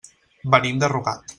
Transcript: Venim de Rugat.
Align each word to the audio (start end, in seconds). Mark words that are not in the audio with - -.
Venim 0.55 0.81
de 0.85 0.91
Rugat. 0.95 1.27